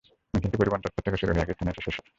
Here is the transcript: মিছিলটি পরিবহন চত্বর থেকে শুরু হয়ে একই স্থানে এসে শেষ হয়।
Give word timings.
মিছিলটি 0.33 0.57
পরিবহন 0.59 0.81
চত্বর 0.83 1.05
থেকে 1.05 1.17
শুরু 1.21 1.31
হয়ে 1.31 1.43
একই 1.43 1.53
স্থানে 1.55 1.71
এসে 1.73 1.81
শেষ 1.85 1.95
হয়। 1.99 2.09